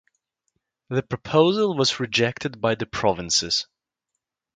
The 0.89 1.03
proposal 1.03 1.75
was 1.77 1.99
rejected 1.99 2.59
by 2.59 2.73
the 2.73 2.87
provinces. 2.87 3.67